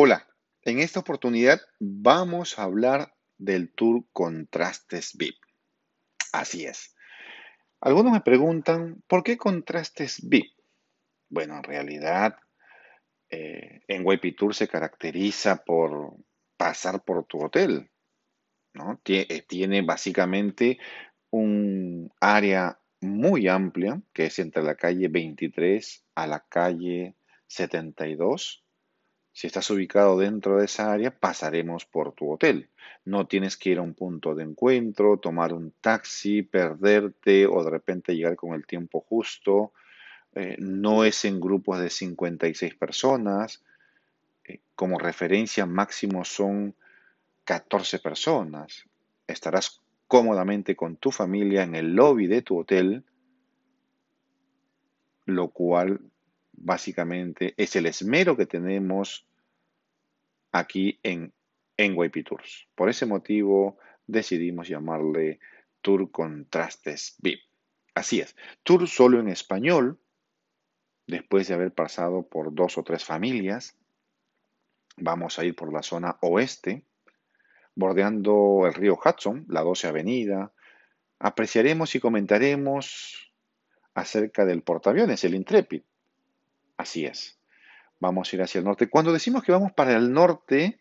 Hola, 0.00 0.28
en 0.62 0.78
esta 0.78 1.00
oportunidad 1.00 1.60
vamos 1.80 2.56
a 2.56 2.62
hablar 2.62 3.16
del 3.36 3.72
tour 3.72 4.04
Contrastes 4.12 5.16
VIP. 5.16 5.34
Así 6.32 6.66
es. 6.66 6.94
Algunos 7.80 8.12
me 8.12 8.20
preguntan, 8.20 9.02
¿por 9.08 9.24
qué 9.24 9.36
Contrastes 9.36 10.20
VIP? 10.22 10.52
Bueno, 11.28 11.56
en 11.56 11.64
realidad, 11.64 12.36
eh, 13.28 13.80
en 13.88 14.08
YP 14.08 14.36
Tour 14.36 14.54
se 14.54 14.68
caracteriza 14.68 15.64
por 15.64 16.14
pasar 16.56 17.02
por 17.02 17.26
tu 17.26 17.42
hotel. 17.44 17.90
¿no? 18.74 19.00
Eh, 19.04 19.42
tiene 19.48 19.82
básicamente 19.82 20.78
un 21.30 22.08
área 22.20 22.78
muy 23.00 23.48
amplia, 23.48 24.00
que 24.12 24.26
es 24.26 24.38
entre 24.38 24.62
la 24.62 24.76
calle 24.76 25.08
23 25.08 26.06
a 26.14 26.28
la 26.28 26.46
calle 26.48 27.16
72 27.48 28.62
si 29.38 29.46
estás 29.46 29.70
ubicado 29.70 30.18
dentro 30.18 30.58
de 30.58 30.64
esa 30.64 30.90
área, 30.90 31.12
pasaremos 31.12 31.84
por 31.84 32.12
tu 32.12 32.32
hotel. 32.32 32.70
No 33.04 33.28
tienes 33.28 33.56
que 33.56 33.70
ir 33.70 33.78
a 33.78 33.82
un 33.82 33.94
punto 33.94 34.34
de 34.34 34.42
encuentro, 34.42 35.18
tomar 35.18 35.52
un 35.52 35.70
taxi, 35.80 36.42
perderte 36.42 37.46
o 37.46 37.62
de 37.62 37.70
repente 37.70 38.16
llegar 38.16 38.34
con 38.34 38.52
el 38.54 38.66
tiempo 38.66 39.00
justo. 39.00 39.72
Eh, 40.34 40.56
no 40.58 41.04
es 41.04 41.24
en 41.24 41.38
grupos 41.38 41.78
de 41.78 41.88
56 41.88 42.74
personas. 42.74 43.62
Eh, 44.44 44.58
como 44.74 44.98
referencia 44.98 45.66
máximo 45.66 46.24
son 46.24 46.74
14 47.44 48.00
personas. 48.00 48.86
Estarás 49.28 49.80
cómodamente 50.08 50.74
con 50.74 50.96
tu 50.96 51.12
familia 51.12 51.62
en 51.62 51.76
el 51.76 51.94
lobby 51.94 52.26
de 52.26 52.42
tu 52.42 52.58
hotel, 52.58 53.04
lo 55.26 55.50
cual 55.50 56.00
básicamente 56.60 57.54
es 57.56 57.76
el 57.76 57.86
esmero 57.86 58.36
que 58.36 58.46
tenemos 58.46 59.27
aquí 60.52 60.98
en 61.02 61.32
NYP 61.76 62.24
Tours. 62.24 62.68
Por 62.74 62.88
ese 62.88 63.06
motivo 63.06 63.78
decidimos 64.06 64.68
llamarle 64.68 65.40
Tour 65.80 66.10
Contrastes 66.10 67.16
VIP. 67.20 67.40
Así 67.94 68.20
es, 68.20 68.36
tour 68.62 68.86
solo 68.86 69.18
en 69.18 69.28
español, 69.28 70.00
después 71.06 71.48
de 71.48 71.54
haber 71.54 71.72
pasado 71.72 72.28
por 72.28 72.54
dos 72.54 72.78
o 72.78 72.84
tres 72.84 73.04
familias. 73.04 73.76
Vamos 74.96 75.38
a 75.38 75.44
ir 75.44 75.54
por 75.56 75.72
la 75.72 75.82
zona 75.82 76.16
oeste, 76.20 76.84
bordeando 77.74 78.66
el 78.66 78.74
río 78.74 78.98
Hudson, 79.04 79.46
la 79.48 79.62
12 79.62 79.88
Avenida. 79.88 80.52
Apreciaremos 81.18 81.94
y 81.94 82.00
comentaremos 82.00 83.32
acerca 83.94 84.44
del 84.44 84.62
portaaviones, 84.62 85.24
el 85.24 85.34
Intrepid. 85.34 85.82
Así 86.76 87.04
es 87.04 87.37
vamos 88.00 88.32
a 88.32 88.36
ir 88.36 88.42
hacia 88.42 88.58
el 88.58 88.64
norte. 88.64 88.88
Cuando 88.88 89.12
decimos 89.12 89.42
que 89.42 89.52
vamos 89.52 89.72
para 89.72 89.96
el 89.96 90.12
norte, 90.12 90.80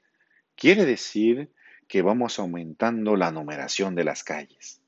quiere 0.55 0.85
decir 0.85 1.51
que 1.87 2.01
vamos 2.01 2.39
aumentando 2.39 3.15
la 3.15 3.31
numeración 3.31 3.95
de 3.95 4.03
las 4.03 4.23
calles. 4.23 4.81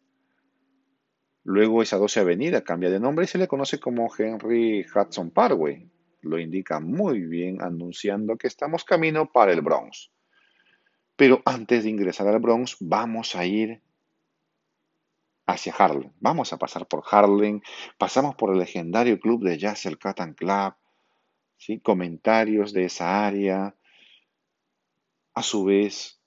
Luego 1.43 1.81
esa 1.81 1.97
12 1.97 2.19
avenida 2.19 2.63
cambia 2.63 2.89
de 2.89 2.99
nombre 2.99 3.25
y 3.25 3.27
se 3.27 3.37
le 3.37 3.47
conoce 3.47 3.79
como 3.79 4.09
Henry 4.15 4.85
Hudson 4.93 5.31
Parkway. 5.31 5.89
Lo 6.21 6.37
indica 6.37 6.79
muy 6.79 7.21
bien 7.21 7.61
anunciando 7.61 8.37
que 8.37 8.47
estamos 8.47 8.83
camino 8.83 9.31
para 9.31 9.53
el 9.53 9.61
Bronx. 9.61 10.11
Pero 11.15 11.41
antes 11.45 11.83
de 11.83 11.89
ingresar 11.89 12.27
al 12.27 12.39
Bronx 12.39 12.77
vamos 12.79 13.35
a 13.35 13.45
ir 13.45 13.81
hacia 15.47 15.73
Harlem. 15.73 16.11
Vamos 16.19 16.53
a 16.53 16.57
pasar 16.57 16.87
por 16.87 17.03
Harlem, 17.09 17.61
pasamos 17.97 18.35
por 18.35 18.51
el 18.51 18.59
legendario 18.59 19.19
club 19.19 19.43
de 19.43 19.57
jazz, 19.57 19.85
el 19.85 19.97
Cotton 19.97 20.33
Club, 20.33 20.73
comentarios 21.81 22.73
de 22.73 22.85
esa 22.85 23.25
área. 23.25 23.75
A 25.33 25.43
su 25.43 25.65
vez, 25.65 26.19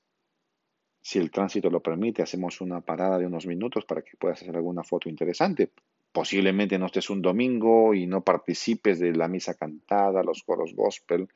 si 1.00 1.18
el 1.18 1.30
tránsito 1.30 1.70
lo 1.70 1.82
permite, 1.82 2.22
hacemos 2.22 2.60
una 2.60 2.80
parada 2.80 3.18
de 3.18 3.26
unos 3.26 3.46
minutos 3.46 3.84
para 3.84 4.02
que 4.02 4.16
puedas 4.16 4.40
hacer 4.40 4.54
alguna 4.56 4.84
foto 4.84 5.08
interesante. 5.08 5.70
Posiblemente 6.12 6.78
no 6.78 6.86
estés 6.86 7.10
un 7.10 7.22
domingo 7.22 7.94
y 7.94 8.06
no 8.06 8.22
participes 8.22 9.00
de 9.00 9.12
la 9.14 9.28
misa 9.28 9.54
cantada, 9.54 10.22
los 10.22 10.42
coros 10.42 10.74
gospel, 10.74 11.28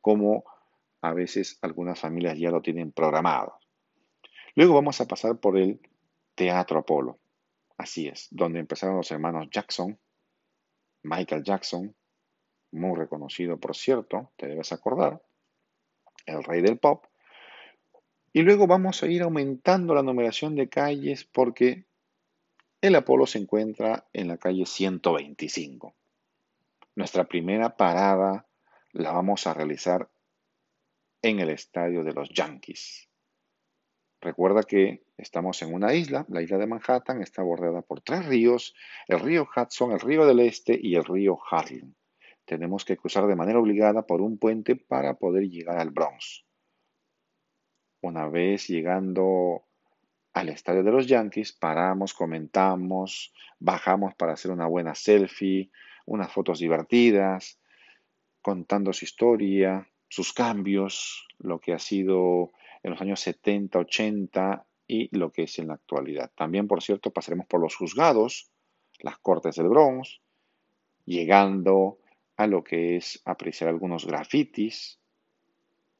como 0.00 0.44
a 1.00 1.14
veces 1.14 1.58
algunas 1.62 1.98
familias 1.98 2.38
ya 2.38 2.50
lo 2.50 2.60
tienen 2.60 2.92
programado. 2.92 3.58
Luego 4.54 4.74
vamos 4.74 5.00
a 5.00 5.06
pasar 5.06 5.38
por 5.38 5.56
el 5.56 5.80
Teatro 6.34 6.80
Apolo. 6.80 7.18
Así 7.76 8.08
es, 8.08 8.26
donde 8.30 8.58
empezaron 8.58 8.96
los 8.96 9.10
hermanos 9.12 9.48
Jackson, 9.50 9.96
Michael 11.04 11.44
Jackson, 11.44 11.94
muy 12.70 12.96
reconocido 12.96 13.58
por 13.58 13.76
cierto, 13.76 14.32
te 14.36 14.46
debes 14.46 14.72
acordar, 14.72 15.22
el 16.26 16.44
rey 16.44 16.60
del 16.60 16.78
pop. 16.78 17.06
Y 18.32 18.42
luego 18.42 18.66
vamos 18.66 19.02
a 19.02 19.06
ir 19.06 19.22
aumentando 19.22 19.94
la 19.94 20.02
numeración 20.02 20.54
de 20.54 20.68
calles 20.68 21.24
porque 21.24 21.86
el 22.80 22.94
Apolo 22.94 23.26
se 23.26 23.38
encuentra 23.38 24.06
en 24.12 24.28
la 24.28 24.36
calle 24.36 24.66
125. 24.66 25.94
Nuestra 26.94 27.24
primera 27.24 27.76
parada 27.76 28.46
la 28.92 29.12
vamos 29.12 29.46
a 29.46 29.54
realizar 29.54 30.08
en 31.22 31.40
el 31.40 31.50
estadio 31.50 32.04
de 32.04 32.12
los 32.12 32.28
Yankees. 32.28 33.08
Recuerda 34.20 34.62
que 34.62 35.04
estamos 35.16 35.62
en 35.62 35.72
una 35.72 35.94
isla, 35.94 36.26
la 36.28 36.42
isla 36.42 36.58
de 36.58 36.66
Manhattan 36.66 37.22
está 37.22 37.42
bordeada 37.42 37.82
por 37.82 38.00
tres 38.00 38.26
ríos, 38.26 38.74
el 39.06 39.20
río 39.20 39.48
Hudson, 39.56 39.92
el 39.92 40.00
río 40.00 40.26
del 40.26 40.40
Este 40.40 40.78
y 40.80 40.96
el 40.96 41.04
río 41.04 41.38
Harlem 41.50 41.94
tenemos 42.48 42.86
que 42.86 42.96
cruzar 42.96 43.26
de 43.26 43.36
manera 43.36 43.58
obligada 43.58 44.06
por 44.06 44.22
un 44.22 44.38
puente 44.38 44.74
para 44.74 45.18
poder 45.18 45.50
llegar 45.50 45.78
al 45.78 45.90
Bronx. 45.90 46.46
Una 48.00 48.26
vez 48.28 48.68
llegando 48.68 49.66
al 50.32 50.48
estadio 50.48 50.82
de 50.82 50.90
los 50.90 51.06
Yankees, 51.06 51.52
paramos, 51.52 52.14
comentamos, 52.14 53.34
bajamos 53.58 54.14
para 54.14 54.32
hacer 54.32 54.50
una 54.50 54.66
buena 54.66 54.94
selfie, 54.94 55.70
unas 56.06 56.32
fotos 56.32 56.58
divertidas, 56.58 57.60
contando 58.40 58.94
su 58.94 59.04
historia, 59.04 59.86
sus 60.08 60.32
cambios, 60.32 61.28
lo 61.38 61.60
que 61.60 61.74
ha 61.74 61.78
sido 61.78 62.52
en 62.82 62.92
los 62.92 63.00
años 63.02 63.20
70, 63.20 63.78
80 63.78 64.66
y 64.86 65.14
lo 65.14 65.30
que 65.32 65.42
es 65.42 65.58
en 65.58 65.68
la 65.68 65.74
actualidad. 65.74 66.30
También, 66.34 66.66
por 66.66 66.82
cierto, 66.82 67.10
pasaremos 67.10 67.46
por 67.46 67.60
los 67.60 67.76
juzgados, 67.76 68.50
las 69.00 69.18
cortes 69.18 69.56
del 69.56 69.68
Bronx, 69.68 70.22
llegando 71.04 71.98
a 72.38 72.46
lo 72.46 72.62
que 72.62 72.96
es 72.96 73.20
apreciar 73.24 73.68
algunos 73.68 74.06
grafitis, 74.06 75.00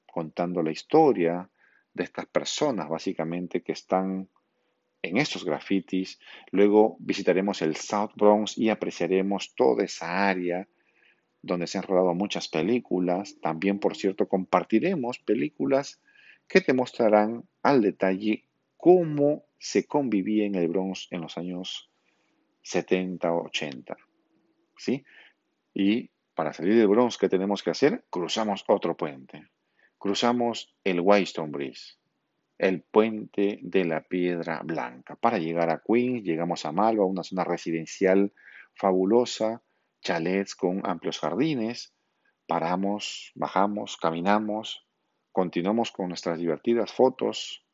contando 0.06 0.62
la 0.62 0.71
historia 0.71 1.50
de 1.93 2.04
estas 2.04 2.26
personas 2.26 2.88
básicamente 2.88 3.62
que 3.62 3.72
están 3.72 4.28
en 5.03 5.16
estos 5.16 5.44
grafitis. 5.44 6.21
Luego 6.53 6.97
visitaremos 7.00 7.60
el 7.60 7.75
South 7.75 8.12
Bronx 8.15 8.56
y 8.56 8.71
apreciaremos 8.71 9.54
toda 9.56 9.84
esa 9.84 10.28
área 10.28 10.69
donde 11.43 11.66
se 11.66 11.78
han 11.78 11.84
rodado 11.84 12.15
muchas 12.15 12.47
películas. 12.47 13.37
También, 13.43 13.81
por 13.81 13.97
cierto, 13.97 14.28
compartiremos 14.28 15.19
películas 15.19 16.00
que 16.47 16.60
te 16.60 16.72
mostrarán 16.72 17.48
al 17.65 17.82
detalle 17.82 18.44
cómo 18.77 19.44
se 19.59 19.87
convivía 19.87 20.47
en 20.47 20.54
el 20.54 20.69
Bronx 20.69 21.09
en 21.10 21.21
los 21.22 21.37
años 21.37 21.91
70 22.62 23.32
o 23.32 23.47
80. 23.47 23.97
¿Sí? 24.77 25.04
Y 25.75 26.10
para 26.38 26.53
salir 26.53 26.76
del 26.76 26.87
Bronx, 26.87 27.19
¿qué 27.19 27.28
tenemos 27.28 27.65
que 27.65 27.71
hacer? 27.71 28.04
Cruzamos 28.10 28.65
otro 28.69 28.97
puente. 28.97 29.49
Cruzamos 29.99 30.72
el 30.84 31.00
Whitestone 31.00 31.50
Bridge, 31.50 31.99
el 32.59 32.82
puente 32.82 33.59
de 33.60 33.84
la 33.84 34.03
Piedra 34.03 34.60
Blanca. 34.62 35.16
Para 35.16 35.38
llegar 35.38 35.69
a 35.69 35.82
Queens, 35.84 36.22
llegamos 36.22 36.65
a 36.65 36.71
Malva, 36.71 37.04
una 37.04 37.25
zona 37.25 37.43
residencial 37.43 38.32
fabulosa, 38.72 39.65
chalets 40.00 40.54
con 40.54 40.81
amplios 40.88 41.19
jardines. 41.19 41.93
Paramos, 42.47 43.32
bajamos, 43.34 43.97
caminamos, 43.97 44.86
continuamos 45.33 45.91
con 45.91 46.07
nuestras 46.07 46.39
divertidas 46.39 46.92
fotos. 46.92 47.65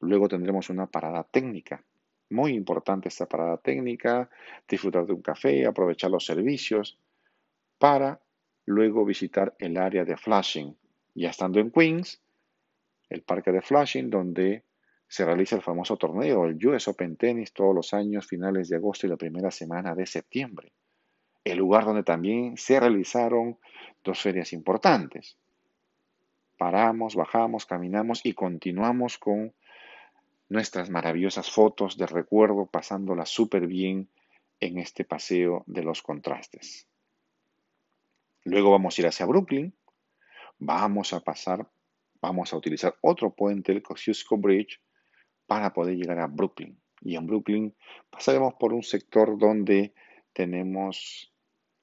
Luego 0.00 0.28
tendremos 0.28 0.68
una 0.68 0.86
parada 0.86 1.24
técnica 1.24 1.82
muy 2.30 2.54
importante 2.54 3.08
esta 3.08 3.26
parada 3.26 3.56
técnica, 3.58 4.30
disfrutar 4.68 5.06
de 5.06 5.12
un 5.12 5.22
café, 5.22 5.66
aprovechar 5.66 6.10
los 6.10 6.24
servicios 6.24 6.98
para 7.78 8.20
luego 8.66 9.04
visitar 9.04 9.54
el 9.58 9.76
área 9.76 10.04
de 10.04 10.16
Flushing. 10.16 10.76
Ya 11.14 11.30
estando 11.30 11.58
en 11.60 11.70
Queens, 11.70 12.20
el 13.08 13.22
parque 13.22 13.52
de 13.52 13.62
Flushing, 13.62 14.10
donde 14.10 14.64
se 15.08 15.24
realiza 15.24 15.56
el 15.56 15.62
famoso 15.62 15.96
torneo, 15.96 16.46
el 16.46 16.64
US 16.66 16.86
Open 16.86 17.16
Tennis, 17.16 17.52
todos 17.52 17.74
los 17.74 17.92
años, 17.92 18.28
finales 18.28 18.68
de 18.68 18.76
agosto 18.76 19.06
y 19.06 19.10
la 19.10 19.16
primera 19.16 19.50
semana 19.50 19.94
de 19.96 20.06
septiembre. 20.06 20.72
El 21.42 21.58
lugar 21.58 21.84
donde 21.84 22.04
también 22.04 22.56
se 22.56 22.78
realizaron 22.78 23.58
dos 24.04 24.20
ferias 24.20 24.52
importantes. 24.52 25.36
Paramos, 26.56 27.16
bajamos, 27.16 27.66
caminamos 27.66 28.24
y 28.24 28.34
continuamos 28.34 29.18
con 29.18 29.52
nuestras 30.50 30.90
maravillosas 30.90 31.50
fotos 31.50 31.96
de 31.96 32.06
recuerdo 32.06 32.66
pasándola 32.66 33.24
súper 33.24 33.66
bien 33.68 34.10
en 34.58 34.78
este 34.78 35.04
paseo 35.04 35.62
de 35.66 35.82
los 35.82 36.02
contrastes. 36.02 36.88
Luego 38.44 38.72
vamos 38.72 38.98
a 38.98 39.00
ir 39.00 39.06
hacia 39.06 39.26
Brooklyn. 39.26 39.74
vamos 40.58 41.14
a 41.14 41.20
pasar, 41.20 41.70
vamos 42.20 42.52
a 42.52 42.56
utilizar 42.56 42.94
otro 43.00 43.34
puente, 43.34 43.72
el 43.72 43.82
Kosciuszko 43.82 44.36
Bridge, 44.36 44.80
para 45.46 45.72
poder 45.72 45.96
llegar 45.96 46.18
a 46.18 46.26
Brooklyn. 46.26 46.78
Y 47.00 47.16
en 47.16 47.26
Brooklyn 47.26 47.74
pasaremos 48.10 48.54
por 48.54 48.74
un 48.74 48.82
sector 48.82 49.38
donde 49.38 49.94
tenemos 50.32 51.32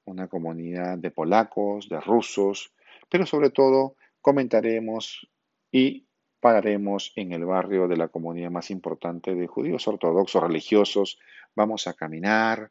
una 0.04 0.28
comunidad 0.28 0.98
de 0.98 1.10
polacos, 1.10 1.88
de 1.88 2.00
rusos, 2.00 2.72
pero 3.08 3.26
sobre 3.26 3.50
todo 3.50 3.96
comentaremos 4.20 5.28
y 5.72 6.07
pararemos 6.40 7.12
en 7.16 7.32
el 7.32 7.44
barrio 7.44 7.88
de 7.88 7.96
la 7.96 8.08
comunidad 8.08 8.50
más 8.50 8.70
importante 8.70 9.34
de 9.34 9.46
judíos 9.46 9.88
ortodoxos 9.88 10.42
religiosos. 10.42 11.18
Vamos 11.54 11.86
a 11.86 11.94
caminar, 11.94 12.70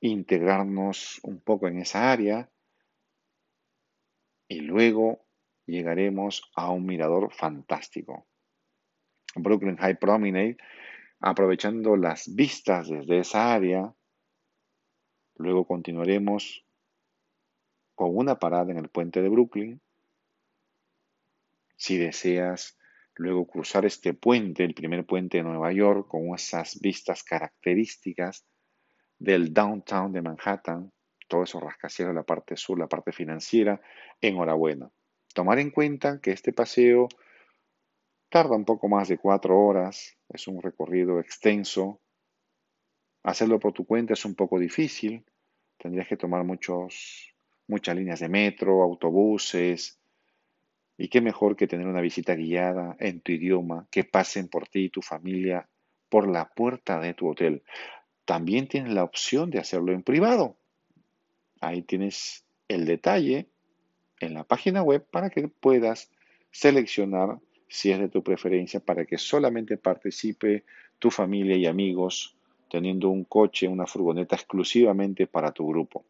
integrarnos 0.00 1.20
un 1.22 1.40
poco 1.40 1.68
en 1.68 1.78
esa 1.78 2.10
área 2.10 2.50
y 4.48 4.60
luego 4.60 5.24
llegaremos 5.66 6.50
a 6.56 6.70
un 6.70 6.86
mirador 6.86 7.32
fantástico. 7.32 8.26
Brooklyn 9.34 9.76
High 9.76 9.98
Promenade, 9.98 10.56
aprovechando 11.20 11.96
las 11.96 12.34
vistas 12.34 12.88
desde 12.88 13.20
esa 13.20 13.54
área, 13.54 13.94
luego 15.36 15.66
continuaremos 15.66 16.64
con 17.94 18.16
una 18.16 18.38
parada 18.38 18.72
en 18.72 18.78
el 18.78 18.88
puente 18.88 19.22
de 19.22 19.28
Brooklyn. 19.28 19.80
Si 21.82 21.98
deseas 21.98 22.78
luego 23.16 23.44
cruzar 23.44 23.84
este 23.84 24.14
puente, 24.14 24.62
el 24.62 24.72
primer 24.72 25.04
puente 25.04 25.38
de 25.38 25.42
Nueva 25.42 25.72
York, 25.72 26.06
con 26.06 26.32
esas 26.32 26.78
vistas 26.80 27.24
características 27.24 28.46
del 29.18 29.52
downtown 29.52 30.12
de 30.12 30.22
Manhattan, 30.22 30.92
todo 31.26 31.42
eso 31.42 31.58
rascacielos, 31.58 32.14
la 32.14 32.22
parte 32.22 32.56
sur, 32.56 32.78
la 32.78 32.86
parte 32.86 33.10
financiera, 33.10 33.80
enhorabuena. 34.20 34.92
Tomar 35.34 35.58
en 35.58 35.72
cuenta 35.72 36.20
que 36.20 36.30
este 36.30 36.52
paseo 36.52 37.08
tarda 38.28 38.54
un 38.54 38.64
poco 38.64 38.88
más 38.88 39.08
de 39.08 39.18
cuatro 39.18 39.58
horas, 39.58 40.16
es 40.28 40.46
un 40.46 40.62
recorrido 40.62 41.18
extenso. 41.18 42.00
Hacerlo 43.24 43.58
por 43.58 43.72
tu 43.72 43.84
cuenta 43.84 44.12
es 44.12 44.24
un 44.24 44.36
poco 44.36 44.60
difícil, 44.60 45.24
tendrías 45.78 46.06
que 46.06 46.16
tomar 46.16 46.44
muchos, 46.44 47.34
muchas 47.66 47.96
líneas 47.96 48.20
de 48.20 48.28
metro, 48.28 48.84
autobuses, 48.84 49.98
y 51.02 51.08
qué 51.08 51.20
mejor 51.20 51.56
que 51.56 51.66
tener 51.66 51.88
una 51.88 52.00
visita 52.00 52.36
guiada 52.36 52.94
en 53.00 53.22
tu 53.22 53.32
idioma, 53.32 53.88
que 53.90 54.04
pasen 54.04 54.46
por 54.46 54.68
ti 54.68 54.84
y 54.84 54.88
tu 54.88 55.02
familia 55.02 55.68
por 56.08 56.30
la 56.30 56.50
puerta 56.50 57.00
de 57.00 57.12
tu 57.12 57.28
hotel. 57.28 57.64
También 58.24 58.68
tienes 58.68 58.92
la 58.92 59.02
opción 59.02 59.50
de 59.50 59.58
hacerlo 59.58 59.90
en 59.90 60.04
privado. 60.04 60.56
Ahí 61.60 61.82
tienes 61.82 62.44
el 62.68 62.86
detalle 62.86 63.48
en 64.20 64.34
la 64.34 64.44
página 64.44 64.84
web 64.84 65.04
para 65.10 65.28
que 65.28 65.48
puedas 65.48 66.08
seleccionar 66.52 67.40
si 67.66 67.90
es 67.90 67.98
de 67.98 68.08
tu 68.08 68.22
preferencia 68.22 68.78
para 68.78 69.04
que 69.04 69.18
solamente 69.18 69.78
participe 69.78 70.62
tu 71.00 71.10
familia 71.10 71.56
y 71.56 71.66
amigos 71.66 72.36
teniendo 72.70 73.08
un 73.08 73.24
coche, 73.24 73.66
una 73.66 73.88
furgoneta 73.88 74.36
exclusivamente 74.36 75.26
para 75.26 75.50
tu 75.50 75.66
grupo. 75.66 76.04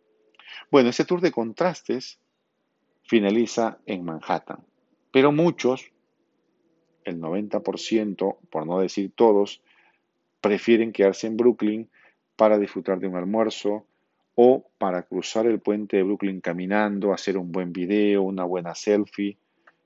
Bueno, 0.71 0.91
ese 0.91 1.07
tour 1.07 1.23
de 1.23 1.33
contrastes 1.33 2.19
finaliza 3.05 3.79
en 3.87 4.05
Manhattan, 4.05 4.63
pero 5.13 5.31
muchos, 5.31 5.93
el 7.05 7.21
90%, 7.21 8.37
por 8.51 8.67
no 8.67 8.81
decir 8.81 9.13
todos, 9.15 9.63
prefieren 10.41 10.93
quedarse 10.93 11.27
en 11.27 11.37
Brooklyn 11.37 11.89
para 12.37 12.59
disfrutar 12.59 12.99
de 12.99 13.07
un 13.07 13.17
almuerzo 13.17 13.85
o 14.35 14.67
para 14.79 15.03
cruzar 15.03 15.47
el 15.47 15.61
puente 15.61 15.99
de 15.99 16.03
Brooklyn 16.03 16.41
caminando, 16.41 17.13
hacer 17.13 17.37
un 17.37 17.53
buen 17.53 17.73
video, 17.73 18.23
una 18.23 18.45
buena 18.45 18.75
selfie 18.75 19.37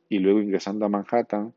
y 0.08 0.20
luego 0.20 0.40
ingresando 0.40 0.86
a 0.86 0.88
Manhattan, 0.88 1.52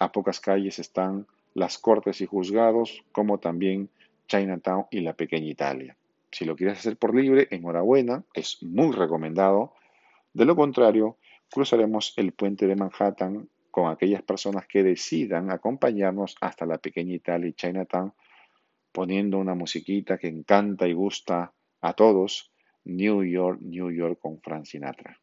a 0.00 0.10
pocas 0.12 0.40
calles 0.40 0.78
están 0.78 1.26
las 1.54 1.78
cortes 1.78 2.20
y 2.20 2.26
juzgados, 2.26 3.04
como 3.12 3.38
también 3.38 3.88
Chinatown 4.28 4.86
y 4.90 5.00
la 5.00 5.14
pequeña 5.14 5.48
Italia. 5.48 5.96
Si 6.30 6.44
lo 6.44 6.56
quieres 6.56 6.78
hacer 6.78 6.96
por 6.96 7.14
libre, 7.14 7.48
enhorabuena, 7.50 8.24
es 8.34 8.62
muy 8.62 8.94
recomendado. 8.94 9.72
De 10.34 10.44
lo 10.44 10.56
contrario, 10.56 11.16
cruzaremos 11.50 12.14
el 12.16 12.32
puente 12.32 12.66
de 12.66 12.76
Manhattan 12.76 13.48
con 13.70 13.90
aquellas 13.90 14.22
personas 14.22 14.66
que 14.66 14.82
decidan 14.82 15.50
acompañarnos 15.50 16.36
hasta 16.40 16.66
la 16.66 16.78
pequeña 16.78 17.14
Italia 17.14 17.52
Chinatown, 17.54 18.14
poniendo 18.92 19.38
una 19.38 19.54
musiquita 19.54 20.16
que 20.16 20.28
encanta 20.28 20.88
y 20.88 20.94
gusta 20.94 21.52
a 21.82 21.92
todos, 21.92 22.52
New 22.84 23.22
York, 23.24 23.60
New 23.60 23.90
York 23.90 24.18
con 24.20 24.40
Frank 24.40 24.64
Sinatra. 24.64 25.20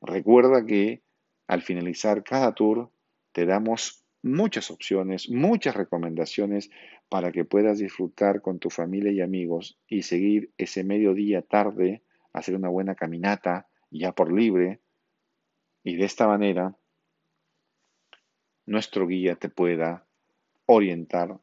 Recuerda 0.00 0.66
que 0.66 1.02
al 1.46 1.62
finalizar 1.62 2.24
cada 2.24 2.54
tour 2.54 2.90
te 3.32 3.46
damos 3.46 4.04
muchas 4.22 4.70
opciones, 4.70 5.30
muchas 5.30 5.76
recomendaciones 5.76 6.70
para 7.08 7.30
que 7.30 7.44
puedas 7.44 7.78
disfrutar 7.78 8.42
con 8.42 8.58
tu 8.58 8.70
familia 8.70 9.12
y 9.12 9.20
amigos 9.20 9.78
y 9.86 10.02
seguir 10.02 10.50
ese 10.58 10.82
mediodía 10.82 11.42
tarde, 11.42 12.02
hacer 12.32 12.56
una 12.56 12.68
buena 12.68 12.94
caminata 12.94 13.68
ya 13.90 14.12
por 14.12 14.32
libre 14.32 14.80
y 15.88 15.96
de 15.96 16.04
esta 16.04 16.26
manera 16.26 16.76
nuestro 18.66 19.06
guía 19.06 19.36
te 19.36 19.48
pueda 19.48 20.06
orientar 20.66 21.40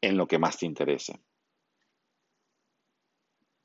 en 0.00 0.16
lo 0.16 0.26
que 0.26 0.38
más 0.38 0.56
te 0.56 0.64
interese. 0.64 1.20